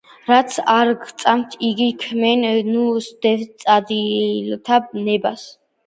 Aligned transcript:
რაცა 0.29 0.63
არ 0.75 0.91
გწადდეს, 1.01 1.59
იგი 1.69 1.91
ქმენ, 2.05 2.49
ნუ 2.73 2.89
სდევ 3.11 3.47
წადილთა 3.67 4.85
ნებასა! 5.09 5.53